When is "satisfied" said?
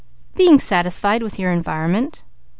0.57-1.21